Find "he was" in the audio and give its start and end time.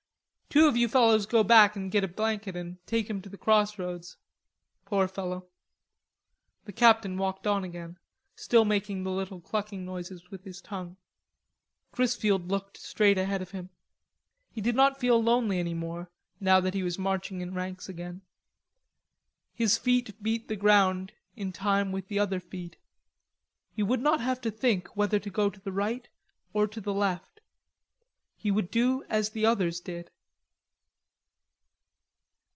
16.73-16.99